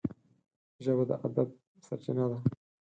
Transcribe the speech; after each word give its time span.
ژبه 0.83 1.03
د 1.09 1.11
ادب 1.27 1.49
سرچینه 1.85 2.25
ده 2.31 2.39